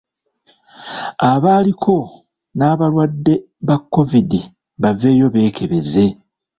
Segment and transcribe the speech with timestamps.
[1.31, 1.95] Abaaliko
[2.57, 3.33] n'abalwadde
[3.67, 4.41] ba kovidi
[4.81, 6.05] baveeyo beekebeze.